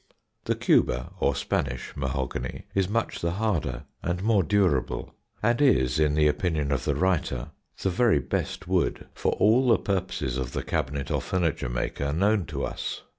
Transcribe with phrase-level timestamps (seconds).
[0.45, 6.15] The Cuba or Spanish mahogany is much the harder and more durable, and is, in
[6.15, 10.63] the opinion of the writer, the very best wood for all the purposes of the
[10.63, 13.03] cabinet or furniture maker known to us.